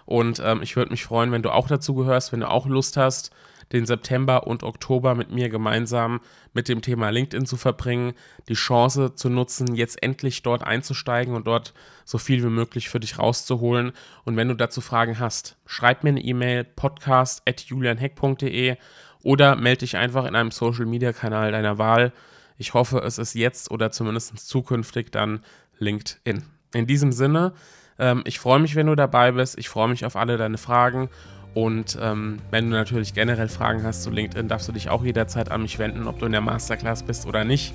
Und 0.05 0.41
ähm, 0.43 0.61
ich 0.61 0.75
würde 0.75 0.91
mich 0.91 1.05
freuen, 1.05 1.31
wenn 1.31 1.43
du 1.43 1.49
auch 1.49 1.67
dazu 1.67 1.95
gehörst, 1.95 2.33
wenn 2.33 2.41
du 2.41 2.49
auch 2.49 2.67
Lust 2.67 2.97
hast, 2.97 3.31
den 3.71 3.85
September 3.85 4.47
und 4.47 4.63
Oktober 4.63 5.15
mit 5.15 5.31
mir 5.31 5.47
gemeinsam 5.49 6.19
mit 6.53 6.69
dem 6.69 6.81
Thema 6.81 7.09
LinkedIn 7.09 7.45
zu 7.45 7.57
verbringen, 7.57 8.13
die 8.47 8.53
Chance 8.53 9.15
zu 9.15 9.29
nutzen, 9.29 9.75
jetzt 9.75 10.01
endlich 10.03 10.43
dort 10.43 10.63
einzusteigen 10.63 11.35
und 11.35 11.47
dort 11.47 11.73
so 12.05 12.17
viel 12.17 12.43
wie 12.43 12.49
möglich 12.49 12.89
für 12.89 12.99
dich 12.99 13.17
rauszuholen. 13.17 13.93
Und 14.25 14.37
wenn 14.37 14.49
du 14.49 14.53
dazu 14.53 14.81
Fragen 14.81 15.19
hast, 15.19 15.57
schreib 15.65 16.03
mir 16.03 16.09
eine 16.09 16.21
E-Mail 16.21 16.63
podcast.julianheck.de 16.63 18.77
oder 19.23 19.55
melde 19.55 19.79
dich 19.79 19.97
einfach 19.97 20.25
in 20.25 20.35
einem 20.35 20.51
Social 20.51 20.85
Media 20.85 21.13
Kanal 21.13 21.51
deiner 21.51 21.77
Wahl. 21.77 22.11
Ich 22.57 22.73
hoffe, 22.73 22.99
es 22.99 23.17
ist 23.17 23.33
jetzt 23.33 23.71
oder 23.71 23.91
zumindest 23.91 24.37
zukünftig 24.47 25.11
dann 25.11 25.43
LinkedIn. 25.79 26.43
In 26.73 26.87
diesem 26.87 27.11
Sinne, 27.11 27.53
ähm, 27.97 28.21
ich 28.25 28.39
freue 28.39 28.59
mich, 28.59 28.75
wenn 28.75 28.87
du 28.87 28.95
dabei 28.95 29.31
bist. 29.31 29.57
Ich 29.57 29.69
freue 29.69 29.87
mich 29.87 30.05
auf 30.05 30.15
alle 30.15 30.37
deine 30.37 30.57
Fragen 30.57 31.09
und 31.53 31.97
ähm, 32.01 32.39
wenn 32.49 32.69
du 32.69 32.75
natürlich 32.75 33.13
generell 33.13 33.47
Fragen 33.47 33.83
hast 33.83 34.03
zu 34.03 34.09
LinkedIn, 34.09 34.47
darfst 34.47 34.67
du 34.67 34.71
dich 34.71 34.89
auch 34.89 35.03
jederzeit 35.03 35.51
an 35.51 35.61
mich 35.61 35.77
wenden, 35.77 36.07
ob 36.07 36.19
du 36.19 36.25
in 36.25 36.31
der 36.31 36.41
Masterclass 36.41 37.03
bist 37.03 37.27
oder 37.27 37.43
nicht. 37.43 37.73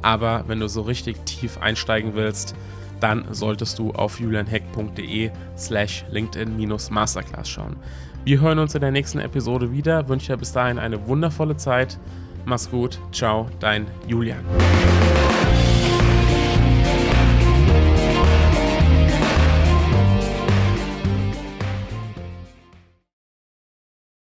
Aber 0.00 0.44
wenn 0.46 0.60
du 0.60 0.68
so 0.68 0.82
richtig 0.82 1.18
tief 1.24 1.58
einsteigen 1.60 2.14
willst, 2.14 2.54
dann 3.00 3.26
solltest 3.30 3.78
du 3.78 3.92
auf 3.92 4.18
julianheck.de 4.18 5.30
slash 5.56 6.04
LinkedIn-Masterclass 6.10 7.48
schauen. 7.48 7.76
Wir 8.24 8.40
hören 8.40 8.58
uns 8.58 8.74
in 8.74 8.80
der 8.80 8.90
nächsten 8.90 9.18
Episode 9.20 9.72
wieder. 9.72 10.08
Wünsche 10.08 10.32
dir 10.32 10.38
bis 10.38 10.52
dahin 10.52 10.78
eine 10.78 11.06
wundervolle 11.06 11.56
Zeit. 11.56 11.98
Mach's 12.44 12.70
gut. 12.70 12.98
Ciao, 13.12 13.48
dein 13.60 13.86
Julian. 14.06 14.44